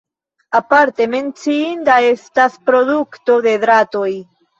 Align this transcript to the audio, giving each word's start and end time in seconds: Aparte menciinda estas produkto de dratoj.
Aparte 0.59 1.05
menciinda 1.11 1.97
estas 2.13 2.57
produkto 2.71 3.37
de 3.49 3.55
dratoj. 3.67 4.09